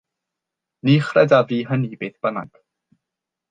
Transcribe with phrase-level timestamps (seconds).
[0.87, 2.51] Ni chredaf fi hynny, beth bynnag.